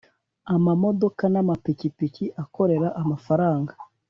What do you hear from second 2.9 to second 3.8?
amafaranga.